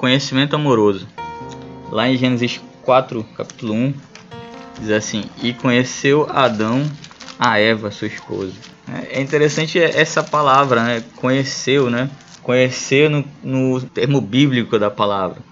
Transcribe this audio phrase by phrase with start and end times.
[0.00, 1.06] conhecimento amoroso.
[1.92, 3.94] Lá em Gênesis 4, capítulo 1,
[4.80, 6.82] diz assim: E conheceu Adão
[7.38, 8.54] a Eva, sua esposa.
[9.10, 11.04] É interessante essa palavra, né?
[11.16, 12.10] Conheceu, né?
[12.42, 15.42] Conhecer no, no termo bíblico da palavra.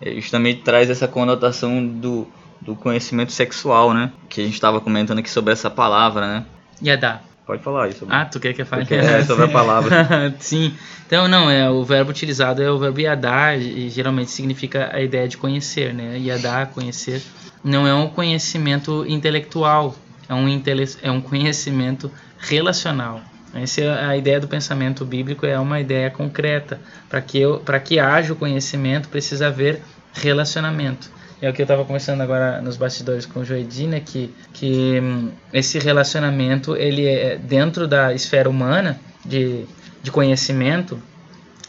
[0.00, 2.26] É, justamente traz essa conotação do,
[2.58, 4.12] do conhecimento sexual, né?
[4.30, 6.46] Que a gente estava comentando aqui sobre essa palavra, né?
[6.82, 7.20] Yadá.
[7.50, 8.06] Pode falar isso.
[8.08, 8.86] Ah, tu quer que eu fale?
[8.88, 10.32] É, sobre a palavra.
[10.38, 10.72] Sim.
[11.04, 15.26] Então, não, é, o verbo utilizado é o verbo yadá, e geralmente significa a ideia
[15.26, 16.16] de conhecer, né?
[16.16, 17.20] Yadá, conhecer.
[17.64, 19.96] Não é um conhecimento intelectual,
[20.28, 23.20] é um, intele é um conhecimento relacional.
[23.52, 26.80] Essa é a ideia do pensamento bíblico, é uma ideia concreta.
[27.08, 29.82] Para que, eu, que haja o conhecimento, precisa haver
[30.14, 31.10] relacionamento
[31.40, 35.00] é o que eu estava conversando agora nos bastidores com o Joedina, né, que, que
[35.00, 39.64] hum, esse relacionamento, ele é dentro da esfera humana de,
[40.02, 41.00] de conhecimento,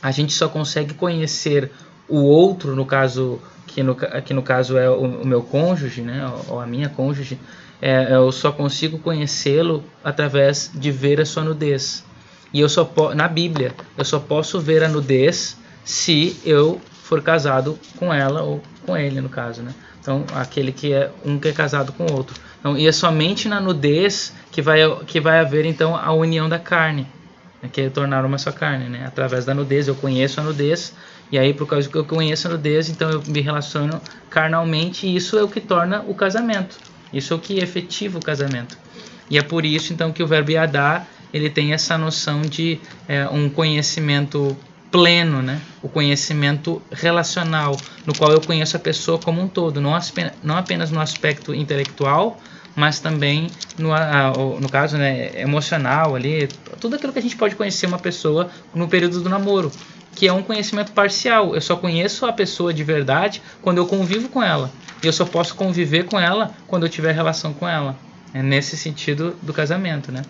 [0.01, 1.71] a gente só consegue conhecer
[2.09, 6.29] o outro, no caso, que no, que no caso é o, o meu cônjuge, né,
[6.49, 7.39] ou a minha cônjuge,
[7.81, 12.03] é, eu só consigo conhecê-lo através de ver a sua nudez.
[12.53, 17.79] E eu só na Bíblia, eu só posso ver a nudez se eu for casado
[17.97, 19.73] com ela ou com ele, no caso, né?
[19.99, 22.35] Então, aquele que é um que é casado com o outro.
[22.59, 26.59] Então, e é somente na nudez que vai, que vai haver, então, a união da
[26.59, 27.07] carne,
[27.61, 27.69] né?
[27.71, 29.05] que é tornar uma só carne, né?
[29.05, 30.93] Através da nudez, eu conheço a nudez,
[31.31, 35.15] e aí, por causa que eu conheço a nudez, então eu me relaciono carnalmente, e
[35.15, 36.77] isso é o que torna o casamento.
[37.13, 38.77] Isso é o que efetiva o casamento.
[39.29, 43.27] E é por isso, então, que o verbo yadá, ele tem essa noção de é,
[43.29, 44.57] um conhecimento
[44.91, 45.61] pleno, né?
[45.81, 49.97] o conhecimento relacional, no qual eu conheço a pessoa como um todo, não,
[50.43, 52.39] não apenas no aspecto intelectual,
[52.75, 53.89] mas também no,
[54.59, 56.47] no caso né, emocional ali,
[56.79, 59.71] tudo aquilo que a gente pode conhecer uma pessoa no período do namoro,
[60.15, 61.55] que é um conhecimento parcial.
[61.55, 64.71] Eu só conheço a pessoa de verdade quando eu convivo com ela.
[65.01, 67.97] E eu só posso conviver com ela quando eu tiver relação com ela.
[68.33, 70.21] É nesse sentido do casamento, né?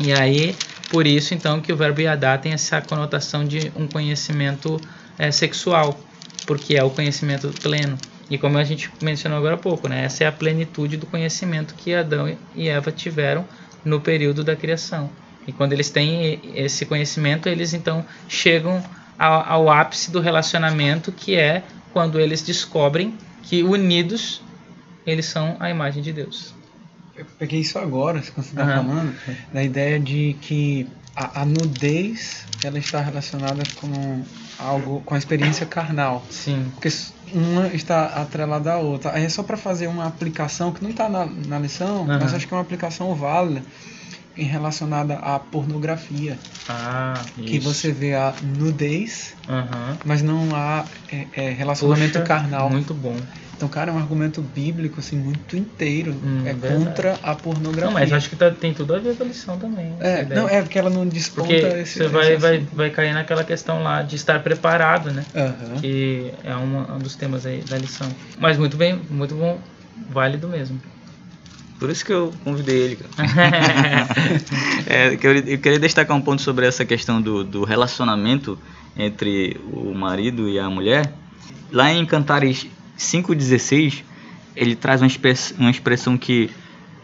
[0.00, 0.54] E aí
[0.88, 4.80] por isso, então, que o verbo yadá tem essa conotação de um conhecimento
[5.18, 5.98] é, sexual,
[6.46, 7.98] porque é o conhecimento pleno.
[8.30, 11.74] E como a gente mencionou agora há pouco, né, essa é a plenitude do conhecimento
[11.74, 13.46] que Adão e Eva tiveram
[13.84, 15.10] no período da criação.
[15.46, 18.82] E quando eles têm esse conhecimento, eles então chegam
[19.18, 21.62] ao, ao ápice do relacionamento, que é
[21.92, 24.42] quando eles descobrem que unidos
[25.06, 26.57] eles são a imagem de Deus
[27.18, 28.86] eu peguei isso agora, quando você está uhum.
[28.86, 29.14] falando,
[29.52, 34.22] da ideia de que a, a, nudez ela está relacionada com
[34.58, 36.24] algo, com a experiência carnal.
[36.30, 36.70] Sim.
[36.74, 36.88] Porque
[37.32, 39.12] uma está atrelada à outra.
[39.12, 42.06] Aí é só para fazer uma aplicação que não está na, na lição, uhum.
[42.06, 43.62] mas acho que é uma aplicação válida
[44.36, 46.38] em relacionada à pornografia.
[46.68, 47.68] Ah, que isso.
[47.68, 49.96] você vê a nudez, uhum.
[50.04, 52.70] mas não há é, é, relacionamento Poxa, carnal.
[52.70, 53.16] Muito bom.
[53.58, 56.12] Então, cara, é um argumento bíblico assim muito inteiro.
[56.12, 56.84] Hum, é verdade.
[56.84, 57.86] contra a pornografia.
[57.86, 59.96] Não, mas acho que tá, tem tudo a ver com a lição também.
[59.98, 61.98] É, não, é porque ela não desponta porque esse.
[61.98, 65.24] Você vai, vai, vai cair naquela questão lá de estar preparado, né?
[65.34, 65.80] Uhum.
[65.80, 68.08] Que é uma, um dos temas aí da lição.
[68.38, 69.58] Mas muito bem, muito bom,
[70.08, 70.80] válido mesmo.
[71.80, 73.10] Por isso que eu convidei ele, cara.
[74.86, 78.56] é, eu, eu queria destacar um ponto sobre essa questão do, do relacionamento
[78.96, 81.12] entre o marido e a mulher.
[81.72, 82.68] Lá em Cantares
[82.98, 84.02] 5,16,
[84.56, 86.50] ele traz uma, express, uma expressão que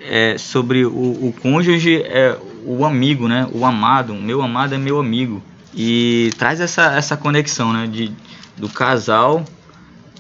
[0.01, 3.49] é sobre o, o cônjuge, é o amigo, né?
[3.53, 5.43] O amado, meu amado é meu amigo.
[5.75, 7.87] E traz essa, essa conexão, né?
[7.87, 8.13] De,
[8.57, 9.45] do casal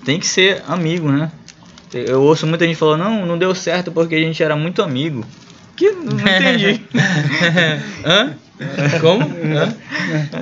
[0.04, 1.30] tem que ser amigo, né?
[1.92, 5.24] Eu ouço muita gente falando, não, não deu certo porque a gente era muito amigo.
[5.76, 6.80] Que não entendi.
[8.04, 8.34] Hã?
[9.00, 9.26] Como?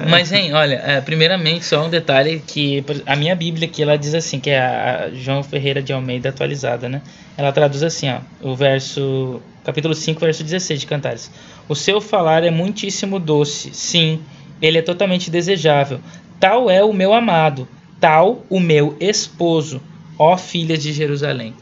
[0.08, 4.14] Mas, hein, olha, é, primeiramente, só um detalhe que a minha Bíblia aqui, ela diz
[4.14, 7.00] assim, que é a João Ferreira de Almeida atualizada, né?
[7.36, 11.30] Ela traduz assim, ó, o verso, capítulo 5, verso 16 de Cantares.
[11.68, 14.20] O seu falar é muitíssimo doce, sim,
[14.60, 15.98] ele é totalmente desejável.
[16.38, 17.66] Tal é o meu amado,
[17.98, 19.80] tal o meu esposo,
[20.18, 21.54] ó filhas de Jerusalém.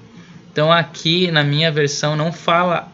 [0.53, 2.91] Então aqui na minha versão não fala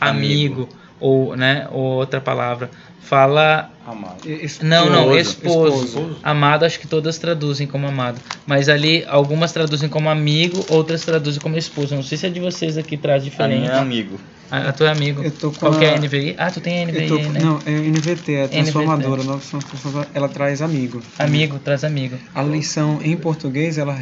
[0.00, 0.68] amigo, amigo
[0.98, 2.70] ou, né, ou outra palavra
[3.06, 4.16] fala amado.
[4.62, 5.84] Não, não, esposo.
[5.84, 6.16] esposo.
[6.22, 8.20] Amado, acho que todas traduzem como amado.
[8.44, 11.94] Mas ali, algumas traduzem como amigo, outras traduzem como esposo.
[11.94, 13.58] Não sei se é de vocês aqui traz diferente.
[13.58, 14.18] A minha é amigo.
[14.50, 15.22] A, a tua é amigo.
[15.22, 15.78] Eu tô com Qual a...
[15.78, 16.34] que é a NVI?
[16.36, 17.18] Ah, tu tem a NVI, tô...
[17.18, 17.40] né?
[17.40, 19.22] Não, é NVT, é transformadora.
[19.22, 20.08] NVT.
[20.14, 21.00] Ela traz amigo.
[21.18, 22.16] Amigo, traz amigo.
[22.34, 23.96] A lição em português, ela,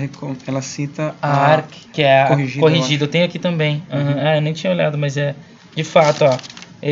[0.46, 2.60] ela cita a, a ARC, que é a corrigida.
[2.60, 3.04] corrigida.
[3.04, 3.82] Eu, eu tenho aqui também.
[3.92, 4.00] Uhum.
[4.00, 4.14] Uhum.
[4.18, 5.34] Ah, eu nem tinha olhado, mas é...
[5.74, 6.38] De fato, ó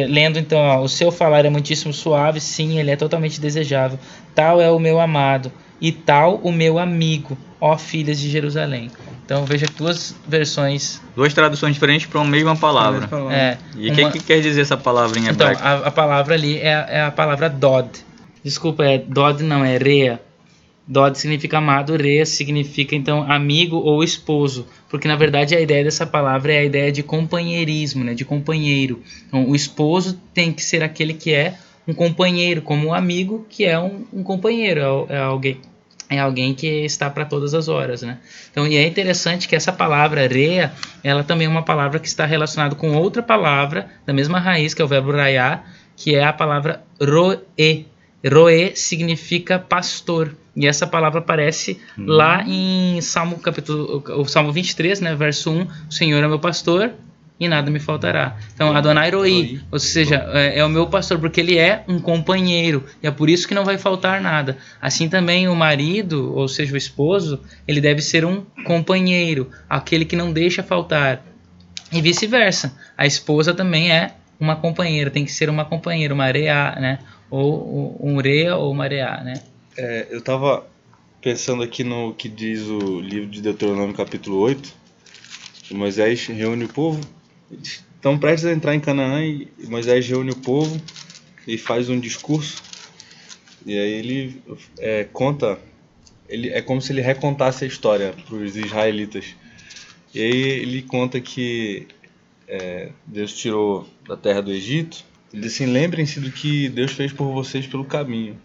[0.09, 3.99] lendo então, ó, o seu falar é muitíssimo suave, sim, ele é totalmente desejável.
[4.35, 8.91] Tal é o meu amado, e tal o meu amigo, ó filhas de Jerusalém.
[9.25, 11.01] Então veja duas versões.
[11.15, 13.09] Duas traduções diferentes para uma mesma palavra.
[13.31, 14.11] É, e o uma...
[14.11, 15.61] que, que, quer dizer essa palavra em hebraico?
[15.61, 17.89] Então, a, a palavra ali é, é, a palavra Dod.
[18.45, 20.21] Desculpa, é Dod não, é Rea.
[20.87, 26.07] Dod significa amado, Rea significa então amigo ou esposo, porque na verdade a ideia dessa
[26.07, 29.03] palavra é a ideia de companheirismo, né, de companheiro.
[29.27, 31.55] Então, o esposo tem que ser aquele que é
[31.89, 35.59] um companheiro, como um amigo que é um, um companheiro, é, é, alguém
[36.11, 38.19] é alguém que está para todas as horas, né?
[38.51, 40.71] Então, e é interessante que essa palavra rea,
[41.03, 44.83] ela também é uma palavra que está relacionada com outra palavra da mesma raiz que
[44.83, 45.65] é o verbo raiar,
[45.97, 47.39] que é a palavra roe.
[48.25, 50.37] Roe significa pastor.
[50.55, 52.05] E essa palavra aparece hum.
[52.07, 56.93] lá em Salmo capítulo o Salmo 23, né, verso 1, o Senhor é meu pastor
[57.45, 58.37] e nada me faltará.
[58.55, 62.85] Então, Adonai Roi, ou seja, é, é, o meu pastor, porque ele é um companheiro,
[63.03, 64.57] e é por isso que não vai faltar nada.
[64.81, 70.15] Assim também o marido, ou seja, o esposo, ele deve ser um companheiro, aquele que
[70.15, 71.21] não deixa faltar.
[71.91, 76.77] E vice-versa, a esposa também é uma companheira, tem que ser uma companheira, uma areia,
[76.81, 76.99] né?
[77.33, 79.43] Ou um rea ou uma areia, né?
[79.75, 80.67] É, eu estava
[81.23, 84.71] pensando aqui no que diz o livro de Deuteronômio capítulo 8,
[85.71, 87.01] Moisés reúne o povo,
[87.51, 90.79] estão prestes a entrar em Canaã e Moisés reúne o povo
[91.47, 92.63] e faz um discurso,
[93.65, 94.43] e aí ele
[94.79, 95.59] é, conta,
[96.29, 99.35] ele, é como se ele recontasse a história para os israelitas.
[100.15, 101.89] E aí ele conta que
[102.47, 105.03] é, Deus tirou da terra do Egito,
[105.33, 108.39] ele diz assim, lembrem-se do que Deus fez por vocês pelo caminho.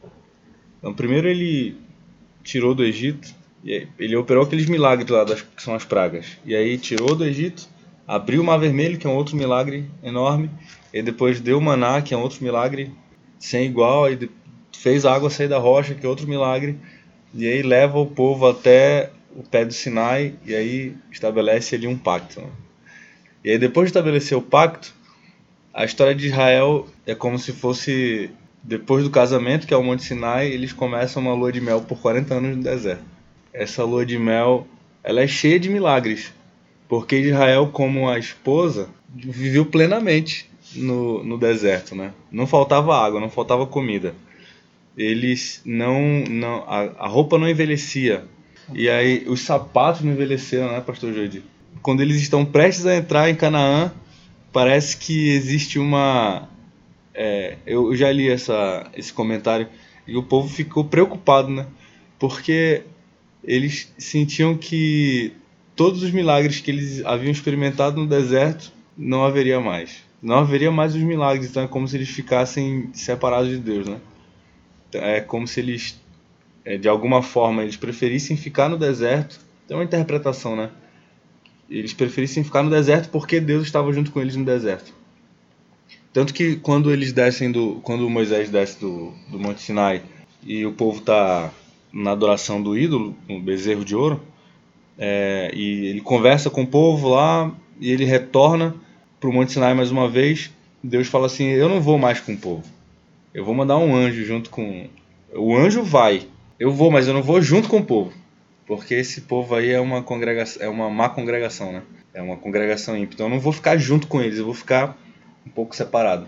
[0.80, 1.75] Então, primeiro ele
[2.44, 3.36] tirou do Egito,
[4.00, 6.38] ele operou aqueles milagres lá, das, que são as pragas.
[6.45, 7.68] E aí tirou do Egito,
[8.07, 10.50] abriu o Mar Vermelho, que é um outro milagre enorme,
[10.94, 12.92] e depois deu o maná, que é um outro milagre
[13.38, 14.30] sem igual, e
[14.72, 16.78] fez a água sair da rocha, que é outro milagre,
[17.34, 21.98] e aí leva o povo até o pé do Sinai, e aí estabelece ali um
[21.98, 22.42] pacto.
[23.44, 24.95] E aí depois de estabelecer o pacto,
[25.77, 28.31] a história de Israel é como se fosse
[28.63, 32.00] depois do casamento, que é o Monte Sinai, eles começam uma lua de mel por
[32.00, 33.03] 40 anos no deserto.
[33.53, 34.68] Essa lua de mel,
[35.03, 36.33] ela é cheia de milagres,
[36.89, 42.12] porque Israel, como a esposa, viveu plenamente no, no deserto, né?
[42.31, 44.15] Não faltava água, não faltava comida.
[44.97, 48.25] Eles não, não a, a roupa não envelhecia.
[48.74, 51.44] E aí os sapatos não envelheceram, né, pastor Jordi?
[51.83, 53.91] Quando eles estão prestes a entrar em Canaã,
[54.57, 56.50] parece que existe uma
[57.13, 59.69] é, eu já li essa, esse comentário
[60.07, 61.68] e o povo ficou preocupado, né?
[62.18, 62.81] Porque
[63.44, 65.31] eles sentiam que
[65.75, 69.98] todos os milagres que eles haviam experimentado no deserto não haveria mais.
[70.24, 74.00] Não haveria mais os milagres, então é como se eles ficassem separados de Deus, né?
[74.92, 76.01] É como se eles,
[76.65, 79.39] é, de alguma forma, eles preferissem ficar no deserto.
[79.68, 80.71] Tem uma interpretação, né?
[81.69, 84.94] Eles preferissem ficar no deserto porque Deus estava junto com eles no deserto.
[86.14, 87.80] Tanto que quando eles descem do.
[87.84, 90.02] Quando Moisés desce do, do Monte Sinai
[90.44, 91.52] e o povo está
[91.92, 94.22] na adoração do ídolo, um bezerro de ouro,
[94.98, 98.75] é, e ele conversa com o povo lá e ele retorna
[99.20, 100.52] para o Monte Sinai mais uma vez.
[100.84, 102.63] Deus fala assim: Eu não vou mais com o povo.
[103.34, 104.88] Eu vou mandar um anjo junto com.
[105.36, 106.25] O anjo vai.
[106.60, 108.12] Eu vou, mas eu não vou junto com o povo.
[108.67, 111.83] Porque esse povo aí é uma congregação, é uma má congregação, né?
[112.13, 113.15] É uma congregação ímpia.
[113.15, 114.97] Então eu não vou ficar junto com eles, eu vou ficar
[115.45, 116.27] um pouco separado.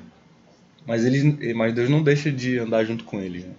[0.88, 3.44] Mas, ele, mas Deus não deixa de andar junto com eles.
[3.44, 3.54] Né?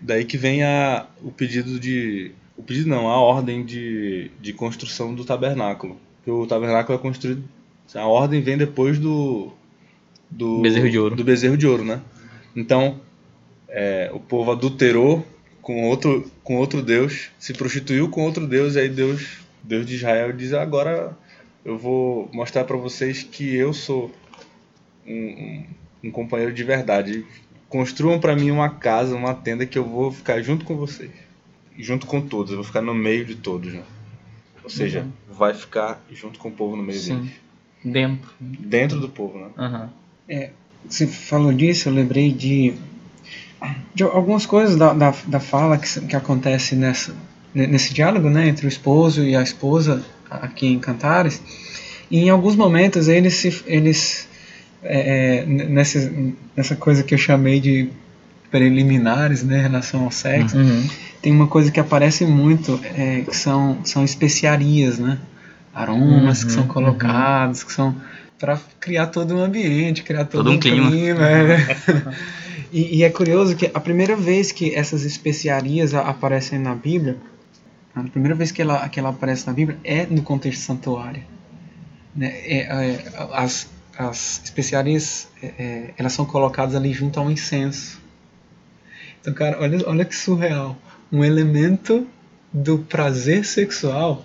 [0.00, 2.30] Daí que vem a, o pedido de.
[2.56, 5.98] O pedido não, a ordem de, de construção do tabernáculo.
[6.16, 7.42] Porque o tabernáculo é construído.
[7.94, 9.52] A ordem vem depois do.
[10.30, 11.16] Do bezerro de ouro.
[11.16, 12.00] Do bezerro de ouro, né?
[12.54, 13.00] Então,
[13.68, 15.26] é, o povo adulterou
[15.62, 19.94] com outro, com outro Deus, se prostituiu com outro Deus, e aí Deus, Deus de
[19.94, 21.16] Israel diz: agora
[21.64, 24.10] eu vou mostrar para vocês que eu sou
[25.06, 25.64] um,
[26.04, 27.24] um, companheiro de verdade.
[27.68, 31.10] Construam para mim uma casa, uma tenda que eu vou ficar junto com vocês.
[31.78, 33.72] Junto com todos, eu vou ficar no meio de todos.
[33.72, 33.82] Né?
[34.64, 35.34] Ou seja, uhum.
[35.34, 37.16] vai ficar junto com o povo no meio Sim.
[37.16, 37.32] deles.
[37.84, 38.30] Dentro.
[38.40, 39.50] Dentro do povo, né?
[39.56, 39.88] Uhum.
[40.28, 40.50] É,
[40.88, 42.74] você falou disso, eu lembrei de,
[43.94, 47.14] de algumas coisas da, da, da fala que, que acontece nessa,
[47.54, 51.42] nesse diálogo né, entre o esposo e a esposa aqui em Cantares.
[52.10, 54.28] E em alguns momentos eles, se, eles
[54.82, 56.12] é, é nessa,
[56.56, 57.88] nessa coisa que eu chamei de
[58.50, 60.88] preliminares, né, em relação ao sexo, uhum.
[61.22, 65.18] tem uma coisa que aparece muito, é, que são, são especiarias, né?
[65.72, 66.68] Aromas uhum, que são uhum.
[66.68, 67.66] colocados, uhum.
[67.66, 67.96] que são
[68.40, 71.28] para criar todo um ambiente, criar todo, Todo um clima.
[71.28, 71.76] é.
[72.72, 77.16] e, e é curioso que a primeira vez que essas especiarias aparecem na Bíblia,
[77.94, 81.22] a primeira vez que ela, que ela aparece na Bíblia é no contexto santuário.
[82.14, 82.28] Né?
[82.44, 88.00] É, é, as, as especiarias é, é, elas são colocadas ali junto ao incenso.
[89.20, 90.76] Então, cara, olha, olha que surreal.
[91.12, 92.06] Um elemento
[92.52, 94.24] do prazer sexual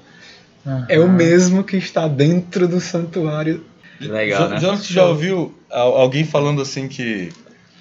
[0.90, 3.64] é o mesmo que está dentro do santuário.
[4.00, 4.60] Legal, né?
[4.60, 7.32] Jonathan, já ouviu al- alguém falando assim que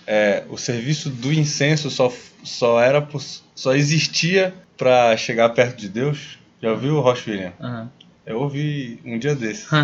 [0.06, 3.06] é, o serviço do incenso só, só era
[3.54, 6.38] só existia para chegar perto de Deus?
[6.62, 7.52] Já ouviu, Rocha William?
[7.60, 7.90] Aham.
[8.26, 9.66] Eu ouvi um dia desse.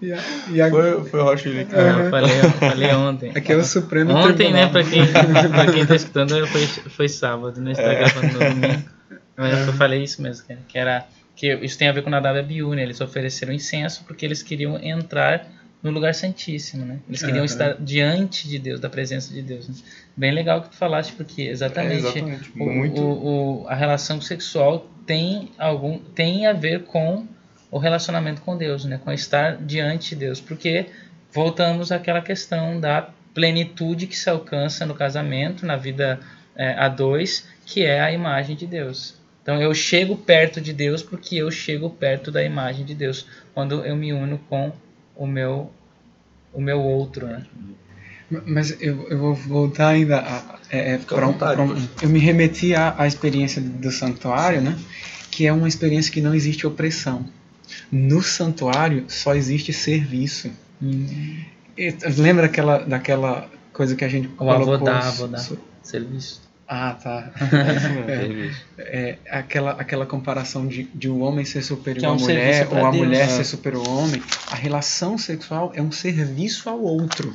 [0.00, 0.18] E, a,
[0.50, 3.32] e a, Foi, foi o Rocha William que Eu falei, eu falei ontem.
[3.36, 4.70] aqui é o Supremo Ontem, né, Tribunal.
[4.70, 7.72] pra quem, pra quem tá escutando, foi, foi sábado, né?
[7.72, 8.82] Está gravando no domingo.
[9.36, 11.06] Mas eu falei isso mesmo, cara, que era.
[11.36, 12.82] Que isso tem a ver com Nadab e Abiú, né?
[12.82, 15.46] Eles ofereceram incenso porque eles queriam entrar
[15.82, 16.98] no lugar santíssimo, né?
[17.08, 19.68] Eles queriam estar diante de Deus, da presença de Deus.
[19.68, 19.74] né?
[20.16, 22.50] Bem legal que tu falaste, porque exatamente, É, exatamente.
[22.58, 27.26] o- Muito- o- o- a relação sexual tem algum tem a ver com
[27.70, 29.00] o relacionamento com Deus, né?
[29.02, 30.86] Com estar diante de Deus, porque
[31.32, 36.20] voltamos àquela questão da plenitude que se alcança no casamento, na vida
[36.54, 39.14] é, a dois, que é a imagem de Deus.
[39.42, 43.84] Então eu chego perto de Deus porque eu chego perto da imagem de Deus quando
[43.84, 44.70] eu me uno com
[45.16, 45.70] o meu
[46.52, 47.46] o meu outro, né?
[48.46, 51.88] Mas eu, eu vou voltar ainda a, é, é, pra um- vontade, pra um-.
[52.02, 54.78] Eu me remeti à, à experiência do santuário, né?
[55.30, 57.26] Que é uma experiência que não existe opressão.
[57.90, 60.50] No santuário só existe serviço.
[61.76, 64.74] E, lembra aquela, daquela coisa que a gente O colocou?
[64.74, 65.38] avodá, avodá.
[65.38, 66.40] so- Serviço.
[66.66, 67.32] Ah, tá.
[67.40, 68.62] É isso mesmo, serviço.
[68.78, 72.70] É, aquela, aquela comparação de, de um homem ser superior é um à mulher serviço
[72.70, 73.32] pra ou a Deus, mulher né?
[73.32, 74.22] ser superior ao homem.
[74.50, 77.34] A relação sexual é um serviço ao outro.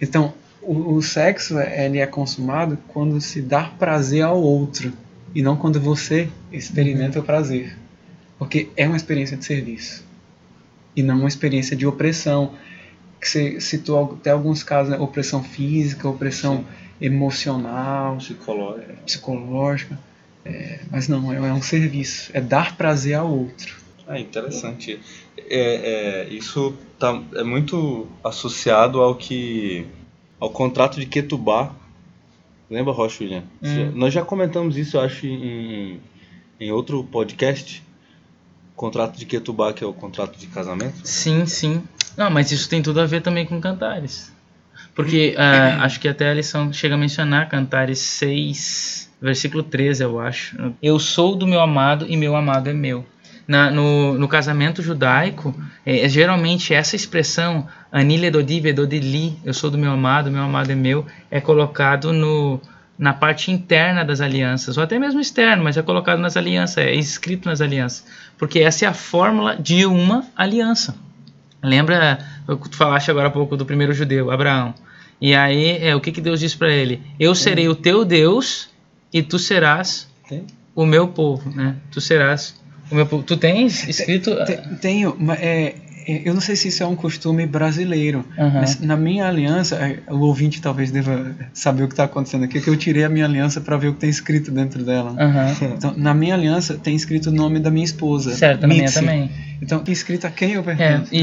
[0.00, 0.32] Então,
[0.62, 4.92] o, o sexo ele é consumado quando se dá prazer ao outro
[5.34, 7.22] e não quando você experimenta Uhum.
[7.24, 7.76] o prazer.
[8.38, 10.02] Porque é uma experiência de serviço
[10.96, 12.54] e não uma experiência de opressão.
[13.20, 14.98] Que você citou até alguns casos, né?
[14.98, 16.64] opressão física, opressão
[17.00, 18.92] emocional, Psicológico.
[19.04, 19.98] psicológica.
[20.44, 22.30] É, mas não, é, é um serviço.
[22.34, 23.76] É dar prazer ao outro.
[24.06, 24.98] Ah, interessante.
[25.36, 29.86] É, é, isso tá, é muito associado ao que
[30.38, 31.72] ao contrato de Ketubá.
[32.70, 33.44] Lembra, Rocha William?
[33.62, 33.92] Hum.
[33.94, 36.00] Nós já comentamos isso, eu acho, em,
[36.58, 37.82] em outro podcast.
[38.74, 41.06] Contrato de Ketubá, que é o contrato de casamento.
[41.06, 41.82] Sim, sim.
[42.16, 44.32] Não, mas isso tem tudo a ver também com Cantares.
[45.02, 50.20] Porque ah, acho que até a lição chega a mencionar Cantares 6, versículo 13, eu
[50.20, 50.56] acho.
[50.82, 53.04] Eu sou do meu amado e meu amado é meu.
[53.46, 55.54] Na- no, no casamento judaico,
[55.84, 60.70] é, é geralmente essa expressão, anile dodive dodili, eu sou do meu amado, meu amado
[60.70, 62.60] é meu, é colocado no,
[62.96, 66.94] na parte interna das alianças, ou até mesmo externo, mas é colocado nas alianças, é
[66.94, 68.06] escrito nas alianças.
[68.38, 70.94] Porque essa é a fórmula de uma aliança.
[71.62, 74.74] Lembra o que tu falaste agora há pouco do primeiro judeu, Abraão?
[75.20, 77.00] E aí, é, o que, que Deus diz para ele?
[77.18, 78.70] Eu serei o teu Deus
[79.12, 80.44] e tu serás Tem?
[80.74, 81.76] o meu povo, né?
[81.90, 82.54] Tu serás
[82.90, 83.22] o meu povo.
[83.22, 84.34] Tu tens escrito...
[84.46, 85.74] Te- Tenho, mas é,
[86.08, 88.60] é, eu não sei se isso é um costume brasileiro, Aham.
[88.60, 92.58] mas na minha aliança, é, o ouvinte talvez deva saber o que está acontecendo aqui,
[92.60, 95.14] que eu tirei a minha aliança para ver o que tem escrito dentro dela.
[95.18, 95.54] Aham.
[95.76, 98.34] Então, na minha aliança tem escrito o nome da minha esposa.
[98.34, 98.94] Certo, na minha Mitzi.
[98.94, 99.30] também.
[99.60, 101.14] Então, tem escrito a quem eu É, pertenço.
[101.14, 101.20] e,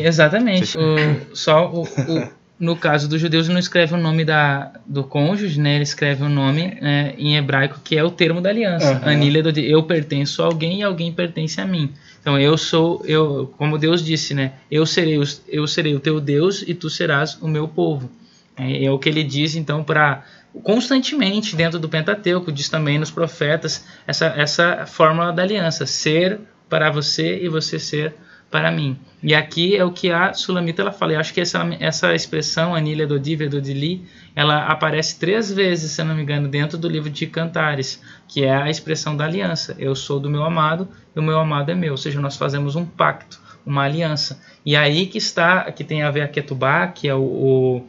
[0.00, 0.76] e- exatamente.
[0.76, 2.28] O, só o, o-
[2.60, 5.74] no caso dos judeus não escreve o nome da, do cônjuge, né?
[5.76, 8.92] Ele escreve o nome né, em hebraico, que é o termo da aliança.
[8.92, 9.10] Aham.
[9.12, 11.90] Anilha do eu pertenço a alguém e alguém pertence a mim.
[12.20, 14.52] Então eu sou, eu, como Deus disse, né?
[14.70, 18.10] Eu serei, os- eu serei o teu Deus e tu serás o meu povo.
[18.58, 20.22] É, é o que ele diz então para
[20.62, 26.38] constantemente dentro do Pentateuco, diz também nos profetas essa essa fórmula da aliança, ser
[26.68, 28.14] para você e você ser
[28.50, 28.98] para mim.
[29.22, 31.12] E aqui é o que a Sulamita ela fala.
[31.12, 34.04] Eu acho que essa, essa expressão, anilha do diva do dili,
[34.34, 38.54] ela aparece três vezes, se não me engano, dentro do livro de Cantares, que é
[38.54, 39.76] a expressão da aliança.
[39.78, 41.92] Eu sou do meu amado e o meu amado é meu.
[41.92, 44.40] Ou seja, nós fazemos um pacto, uma aliança.
[44.66, 47.86] E aí que está, que tem a ver a Ketubá, que é o, o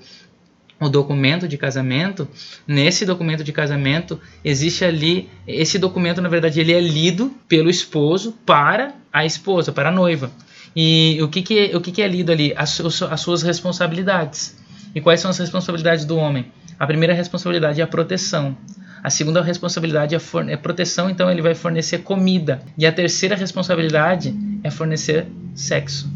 [0.82, 2.27] o documento de casamento,
[2.68, 8.32] nesse documento de casamento existe ali, esse documento na verdade ele é lido pelo esposo
[8.44, 10.32] para a esposa, para a noiva.
[10.75, 12.54] E o que, que, o que, que é lido ali?
[12.56, 14.58] As, as suas responsabilidades.
[14.96, 16.46] E quais são as responsabilidades do homem?
[16.80, 18.56] A primeira responsabilidade é a proteção.
[19.04, 22.62] A segunda responsabilidade é, forne- é proteção, então ele vai fornecer comida.
[22.78, 25.25] E a terceira responsabilidade é fornecer
[25.56, 26.10] sexo.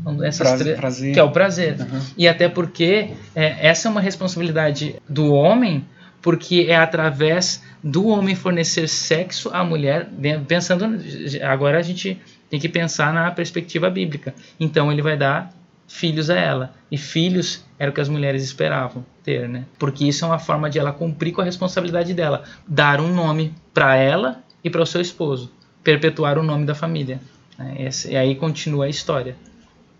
[0.00, 1.12] Então, essas Prazer- três- prazer.
[1.14, 1.76] que é o prazer.
[1.80, 2.00] Aham.
[2.16, 5.84] E até porque é, essa é uma responsabilidade do homem,
[6.20, 10.08] porque é através do homem fornecer sexo à mulher,
[10.48, 10.98] pensando
[11.42, 12.18] agora a gente
[12.50, 14.34] tem que pensar na perspectiva bíblica.
[14.58, 15.52] Então ele vai dar
[15.86, 16.74] filhos a ela.
[16.90, 19.64] E filhos era o que as mulheres esperavam ter, né?
[19.78, 23.54] Porque isso é uma forma de ela cumprir com a responsabilidade dela, dar um nome
[23.72, 25.50] para ela e para o seu esposo,
[25.82, 27.20] perpetuar o nome da família.
[27.58, 27.74] né?
[27.78, 29.36] Esse- E aí continua a história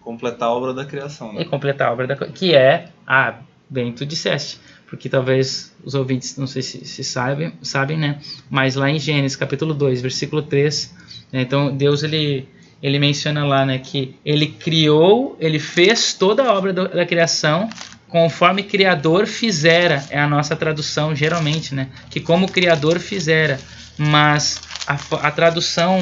[0.01, 1.45] Completar a obra da criação, e né?
[1.45, 3.37] completar a obra da que é ah
[3.71, 4.61] bem tu disseste
[4.95, 8.19] porque talvez os ouvintes não sei se, se sabem sabem né?
[8.49, 10.95] Mas lá em Gênesis capítulo 2 versículo 3
[11.33, 12.49] né, então Deus ele
[12.83, 17.69] ele menciona lá né que ele criou ele fez toda a obra do- da criação
[18.09, 21.89] conforme criador fizera é a nossa tradução geralmente né?
[22.11, 23.59] Que como criador fizera.
[23.99, 24.99] Mas a,
[25.29, 25.99] a tradução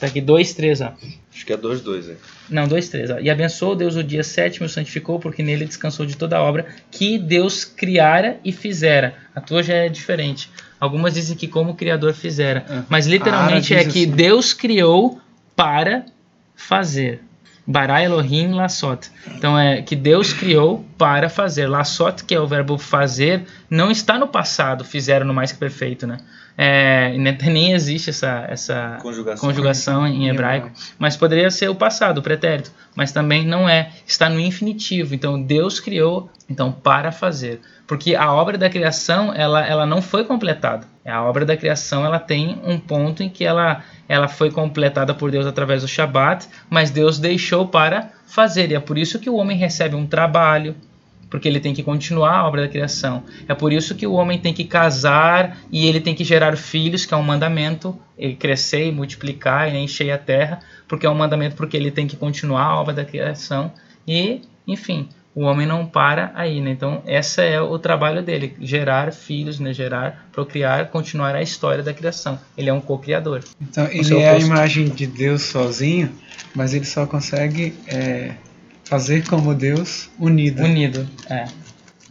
[0.00, 0.92] tá aqui 2 3 ó
[1.36, 2.16] Acho que é 2-2, é.
[2.48, 3.10] não, dois, três.
[3.10, 3.18] Ó.
[3.18, 6.42] E abençoou Deus o dia sétimo e o santificou, porque nele descansou de toda a
[6.42, 9.14] obra que Deus criara e fizera.
[9.34, 10.50] A tua já é diferente.
[10.80, 12.64] Algumas dizem que como o Criador fizera.
[12.70, 12.82] É.
[12.88, 14.10] Mas literalmente é que assim.
[14.10, 15.20] Deus criou
[15.54, 16.06] para
[16.54, 17.20] fazer.
[17.66, 19.10] Bara Elohim Lassot.
[19.34, 21.66] Então é que Deus criou para fazer.
[21.66, 26.06] Lassot, que é o verbo fazer, não está no passado, fizeram no mais que perfeito,
[26.06, 26.18] né?
[26.56, 29.48] É, nem- existe essa, essa Conjugação.
[29.48, 30.94] conjugação em Em hebraico, hebraico.
[30.98, 35.14] mas poderia ser o passado, o pretérito, mas também não é, está no infinitivo.
[35.14, 40.24] Então Deus criou então para fazer, porque a obra da criação ela, ela não foi
[40.24, 40.86] completada.
[41.06, 45.30] A obra da criação ela tem um ponto em que ela ela foi completada por
[45.30, 48.70] Deus através do Shabat, mas Deus deixou para fazer.
[48.70, 50.76] E é por isso que o homem recebe um trabalho,
[51.28, 53.24] porque ele tem que continuar a obra da criação.
[53.48, 57.04] É por isso que o homem tem que casar e ele tem que gerar filhos,
[57.04, 61.14] que é um mandamento, ele crescer e multiplicar e encher a terra, porque é um
[61.14, 63.72] mandamento porque ele tem que continuar a obra da criação
[64.06, 66.70] e, enfim, o homem não para aí, né?
[66.70, 69.70] Então, esse é o trabalho dele, gerar filhos, né?
[69.70, 72.40] gerar, procriar, continuar a história da criação.
[72.56, 73.44] Ele é um co-criador.
[73.60, 76.10] Então ele é a imagem de Deus sozinho,
[76.54, 78.32] mas ele só consegue é,
[78.84, 80.62] fazer como Deus unido.
[80.62, 81.44] Unido, é.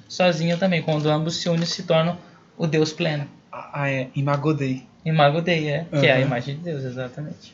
[0.07, 2.15] Sozinho também, quando ambos se unem, se tornam
[2.55, 3.27] o Deus pleno.
[3.51, 4.83] Ah, é Imagodei.
[5.03, 7.53] Imago Dei, é, que é a imagem de Deus, exatamente.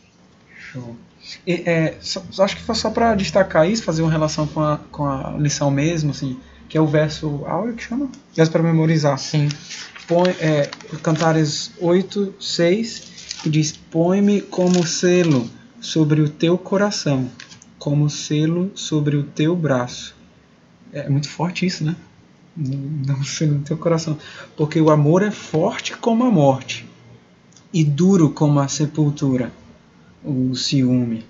[0.57, 0.95] Show.
[1.45, 4.77] E, é, só, acho que foi só para destacar isso, fazer uma relação com a,
[4.91, 8.09] com a lição mesmo, assim, que é o verso áureo que chama?
[8.35, 9.17] Verso para memorizar.
[9.17, 9.49] Sim.
[10.07, 10.69] Põe, é,
[11.01, 17.29] Cantares 8, 6, que diz: Põe-me como selo sobre o teu coração,
[17.77, 20.15] como selo sobre o teu braço.
[20.93, 21.95] É muito forte isso, né?
[22.57, 24.17] Um selo no teu coração.
[24.55, 26.89] Porque o amor é forte como a morte
[27.73, 29.51] e duro como a sepultura,
[30.23, 31.25] o ciúme.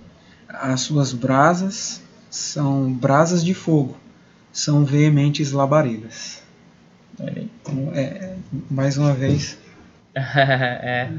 [0.48, 3.96] As suas brasas são brasas de fogo,
[4.52, 6.42] são veementes labaredas.
[7.18, 7.50] Olha aí.
[7.60, 8.36] Então, é,
[8.70, 9.58] mais uma vez,
[10.14, 11.10] é,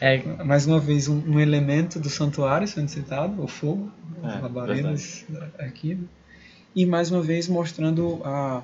[0.00, 3.90] é, mais uma vez um, um elemento do santuário sendo citado, o fogo,
[4.22, 5.24] É, as labaredas
[5.58, 6.04] aqui, né?
[6.74, 8.62] e mais uma vez mostrando a,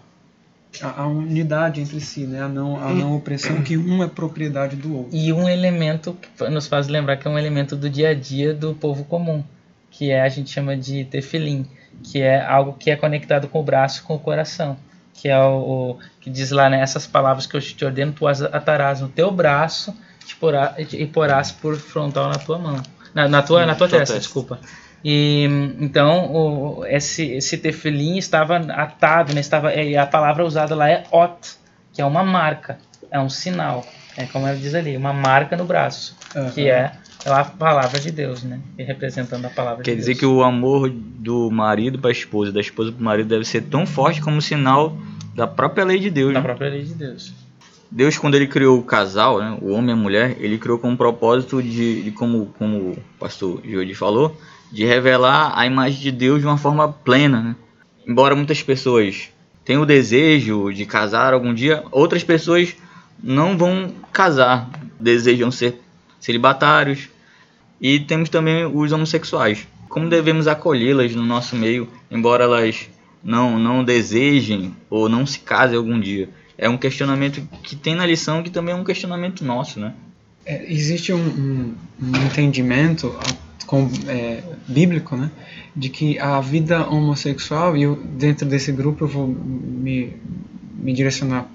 [0.82, 2.42] a, a unidade entre si, né?
[2.42, 5.16] a, não, a não opressão, que um é propriedade do outro.
[5.16, 8.52] e um elemento que nos faz lembrar que é um elemento do dia a dia
[8.54, 9.42] do povo comum,
[9.90, 11.66] que é a gente chama de tefilim,
[12.02, 14.76] que é algo que é conectado com o braço, com o coração,
[15.14, 18.26] que é o, o- que diz lá né, essas palavras que eu te ordeno, tu
[18.26, 19.94] as atarás no teu braço
[20.26, 22.82] te porá, e porás por frontal na tua mão,
[23.14, 24.18] na, na tua, na tua tua testa, testa.
[24.18, 24.58] desculpa.
[25.08, 25.44] E
[25.78, 31.04] então o, esse esse tefilim estava atado, né, estava e a palavra usada lá é
[31.12, 31.56] ot,
[31.92, 32.76] que é uma marca,
[33.08, 36.16] é um sinal, é como ela diz ali, uma marca no braço,
[36.52, 36.90] que é
[37.24, 40.18] a palavra de Deus, né, e representando a palavra Quer de dizer Deus.
[40.18, 43.60] que o amor do marido para a esposa, da esposa para o marido deve ser
[43.60, 44.98] tão forte como sinal
[45.36, 46.34] da própria lei de Deus.
[46.34, 46.44] da né?
[46.44, 47.32] própria lei de Deus.
[47.88, 50.92] Deus, quando ele criou o casal, né, o homem e a mulher, ele criou com
[50.92, 54.36] o propósito de, de como, como o pastor Jordi falou,
[54.72, 57.40] de revelar a imagem de Deus de uma forma plena.
[57.42, 57.56] né?
[58.06, 59.28] Embora muitas pessoas
[59.64, 62.74] tenham o desejo de casar algum dia, outras pessoas
[63.22, 64.68] não vão casar,
[65.00, 65.80] desejam ser
[66.20, 67.08] celibatários.
[67.80, 69.66] E temos também os homossexuais.
[69.88, 72.88] Como devemos acolhê-las no nosso meio, embora elas
[73.22, 76.28] não, não desejem ou não se casem algum dia?
[76.58, 79.92] É um questionamento que tem na lição que também é um questionamento nosso, né?
[80.44, 83.14] É, existe um, um- um entendimento
[83.66, 85.30] com- é, bíblico, né,
[85.74, 90.14] de que a vida homossexual, e eu, dentro desse grupo eu vou me,
[90.78, 91.46] me direcionar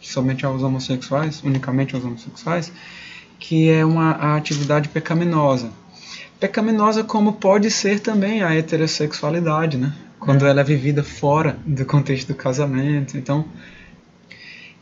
[0.00, 2.72] somente aos homossexuais, unicamente aos homossexuais,
[3.38, 5.70] que é uma atividade pecaminosa.
[6.38, 9.92] Pecaminosa como pode ser também a heterossexualidade, né?
[10.18, 10.50] Quando é.
[10.50, 13.16] ela é vivida fora do contexto do casamento.
[13.16, 13.44] Então,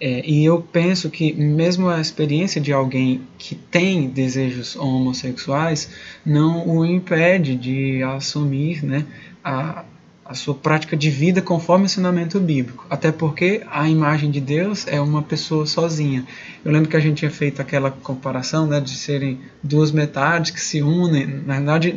[0.00, 5.90] é, e eu penso que mesmo a experiência de alguém que tem desejos homossexuais
[6.24, 9.04] não o impede de assumir né,
[9.44, 9.84] a,
[10.24, 12.86] a sua prática de vida conforme o ensinamento bíblico.
[12.88, 16.24] Até porque a imagem de Deus é uma pessoa sozinha.
[16.64, 20.62] Eu lembro que a gente tinha feito aquela comparação né, de serem duas metades que
[20.62, 21.26] se unem.
[21.44, 21.94] Na verdade,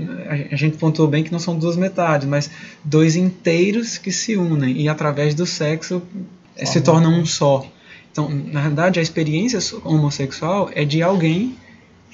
[0.51, 2.51] a gente pontuou bem que não são duas metades, mas
[2.83, 6.01] dois inteiros que se unem e através do sexo
[6.57, 7.65] eh, se tornam um só.
[8.13, 11.57] Então, na verdade, a experiência homossexual é de alguém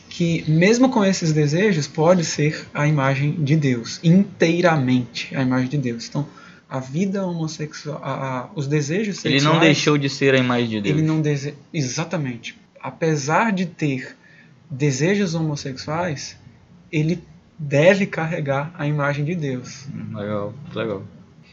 [0.07, 5.77] que, mesmo com esses desejos, pode ser a imagem de Deus, inteiramente a imagem de
[5.77, 6.07] Deus.
[6.07, 6.25] Então,
[6.69, 9.43] a vida homossexual, a, a, os desejos sexuais.
[9.43, 10.97] Ele não deixou de ser a imagem de Deus.
[10.97, 11.53] Ele não dese...
[11.73, 12.57] Exatamente.
[12.81, 14.15] Apesar de ter
[14.71, 16.37] desejos homossexuais,
[16.89, 17.21] ele
[17.57, 19.85] deve carregar a imagem de Deus.
[19.93, 21.03] Hum, legal, legal.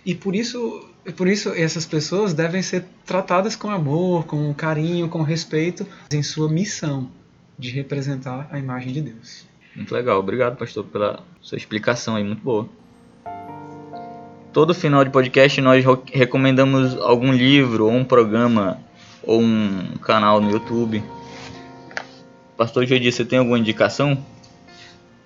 [0.04, 5.22] E por isso, por isso essas pessoas devem ser tratadas com amor, com carinho, com
[5.22, 7.10] respeito em sua missão
[7.58, 9.46] de representar a imagem de Deus.
[9.74, 12.68] Muito legal, obrigado, pastor, pela sua explicação aí, muito boa.
[14.52, 18.78] Todo final de podcast nós recomendamos algum livro, ou um programa,
[19.22, 21.04] ou um canal no YouTube.
[22.56, 24.16] Pastor Joedi, você tem alguma indicação?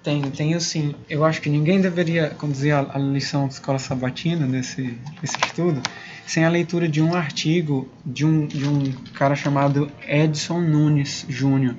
[0.02, 0.94] Tenho, tenho sim.
[1.08, 5.82] Eu acho que ninguém deveria conduzir a, a lição de escola sabatina nesse, nesse estudo
[6.30, 11.74] sem a leitura de um artigo de um, de um cara chamado Edson Nunes Júnior.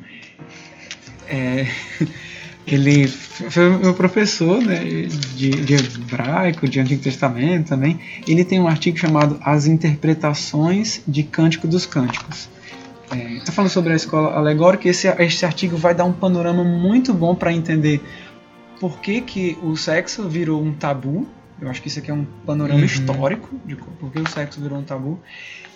[1.26, 1.66] É,
[2.68, 4.84] ele foi meu professor né,
[5.36, 7.98] de, de, hebraico, de Antigo Testamento também.
[8.28, 12.50] Ele tem um artigo chamado As Interpretações de Cântico dos Cânticos.
[13.12, 14.88] Está é, tá falando sobre a escola alegórica.
[14.88, 18.02] Esse, esse artigo vai dar um panorama muito bom para entender
[18.80, 21.28] por que, que o sexo virou um tabu
[21.62, 22.86] eu acho que isso aqui é um panorama uhum.
[22.86, 25.20] histórico de por que o sexo virou um tabu.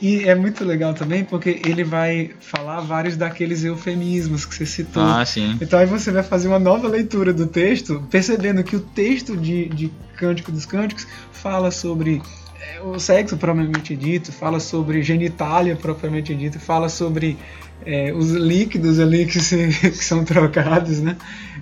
[0.02, 5.04] E é muito legal também porque ele vai falar vários daqueles eufemismos que você citou.
[5.04, 5.58] Ah, sim.
[5.62, 9.70] Então aí você vai fazer uma nova leitura do texto, percebendo que o texto de,
[9.70, 12.20] de Cântico dos Cânticos fala sobre
[12.60, 17.38] é, o sexo propriamente dito, fala sobre genitália propriamente dito, fala sobre
[17.86, 21.16] é, os líquidos ali que, se, que são trocados, né?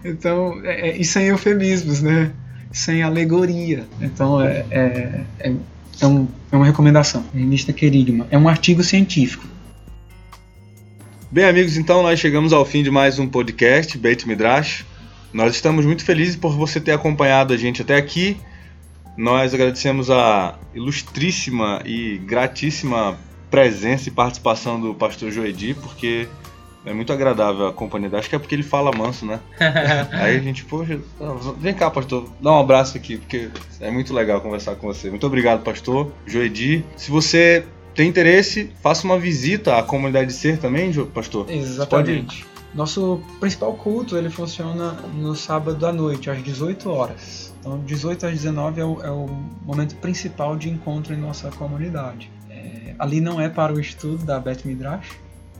[0.03, 2.31] Então, é, é, e sem eufemismos, né?
[2.73, 3.85] Sem alegoria.
[4.01, 5.53] Então é, é, é,
[6.01, 7.23] é, um, é uma recomendação.
[7.33, 8.27] Revista Querigma.
[8.31, 9.47] É um artigo científico.
[11.31, 14.85] Bem, amigos, então nós chegamos ao fim de mais um podcast, Beit Midrash.
[15.31, 18.37] Nós estamos muito felizes por você ter acompanhado a gente até aqui.
[19.15, 23.17] Nós agradecemos a ilustríssima e gratíssima
[23.49, 26.27] presença e participação do pastor Joedi, porque
[26.85, 28.19] é muito agradável a companhia dele.
[28.19, 29.39] Acho que é porque ele fala manso, né?
[30.11, 30.99] Aí a gente, poxa,
[31.57, 35.09] vem cá, pastor, dá um abraço aqui, porque é muito legal conversar com você.
[35.09, 36.83] Muito obrigado, pastor, Joedi.
[36.95, 37.65] Se você
[37.95, 41.49] tem interesse, faça uma visita à comunidade de ser também, pastor.
[41.49, 42.45] Exatamente.
[42.73, 47.53] Nosso principal culto ele funciona no sábado à noite, às 18 horas.
[47.59, 49.27] Então, 18 às 19 é o, é o
[49.63, 52.31] momento principal de encontro em nossa comunidade.
[52.49, 55.07] É, ali não é para o estudo da Beth Midrash,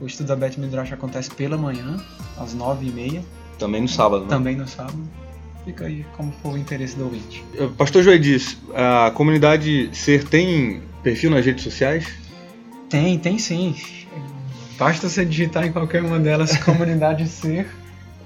[0.00, 1.96] o estudo da Beth Midrash acontece pela manhã,
[2.36, 3.22] às nove e meia.
[3.58, 4.28] Também no sábado, né?
[4.28, 4.98] Também no sábado.
[5.64, 7.42] Fica aí como for o interesse do ouvinte.
[7.78, 12.06] Pastor Joedis, a comunidade Ser tem perfil nas redes sociais?
[12.90, 13.74] Tem, tem sim.
[14.78, 17.66] Basta você digitar em qualquer uma delas Comunidade Ser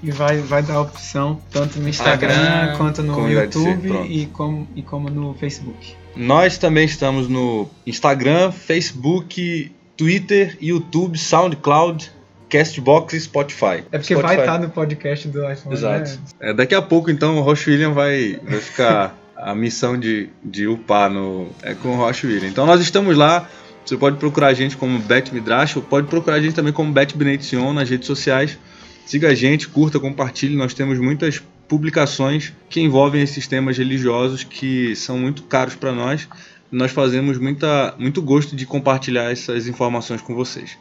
[0.02, 4.66] e vai, vai dar a opção tanto no Instagram quanto no YouTube Ser, e, como,
[4.74, 5.94] e como no Facebook.
[6.16, 12.10] Nós também estamos no Instagram, Facebook Twitter, YouTube, SoundCloud,
[12.48, 13.82] Castbox e Spotify.
[13.90, 14.36] É porque Spotify.
[14.36, 15.74] vai estar no podcast do iPhone.
[15.74, 16.10] Exato.
[16.10, 16.50] Né?
[16.50, 20.68] É, daqui a pouco, então, o Roche William vai, vai ficar a missão de, de
[20.68, 22.48] upar no, é, com o Roche William.
[22.48, 23.46] Então, nós estamos lá.
[23.84, 26.92] Você pode procurar a gente como Bet Midrash, ou pode procurar a gente também como
[26.92, 28.56] Bet Benediction nas redes sociais.
[29.04, 30.54] Siga a gente, curta, compartilhe.
[30.54, 36.28] Nós temos muitas publicações que envolvem esses temas religiosos que são muito caros para nós
[36.70, 40.76] nós fazemos muita, muito gosto de compartilhar essas informações com vocês.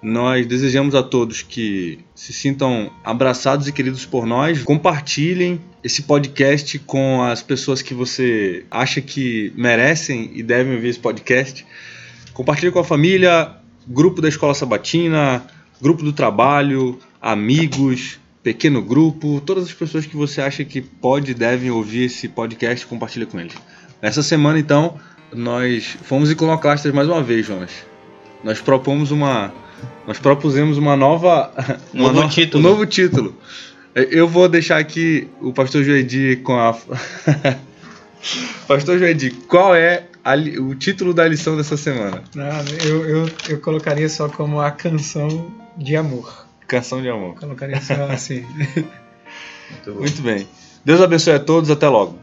[0.00, 4.62] Nós desejamos a todos que se sintam abraçados e queridos por nós.
[4.62, 11.00] Compartilhem esse podcast com as pessoas que você acha que merecem e devem ouvir esse
[11.00, 11.66] podcast.
[12.32, 13.56] Compartilhe com a família,
[13.88, 15.44] grupo da escola sabatina,
[15.82, 21.34] grupo do trabalho, amigos, pequeno grupo, todas as pessoas que você acha que pode e
[21.34, 23.54] devem ouvir esse podcast, compartilhe com eles.
[24.00, 24.98] Essa semana, então,
[25.32, 27.70] nós fomos iconoclastas mais uma vez, Jonas.
[28.42, 29.52] Nós propomos uma,
[30.06, 31.52] nós propusemos uma nova.
[31.92, 32.64] uma Novo no- título.
[32.64, 33.36] Um novo título.
[33.94, 36.76] Eu vou deixar aqui o pastor Joedi com a.
[38.68, 42.22] pastor Joedi, qual é a o título da lição dessa semana?
[42.36, 46.46] Ah, eu, eu, eu colocaria só como a canção de amor.
[46.66, 47.34] Canção de amor.
[47.40, 48.42] Colocaria só assim.
[48.42, 48.88] Muito.
[49.98, 50.46] Muito bem.
[50.84, 52.18] Deus abençoe a todos, até logo.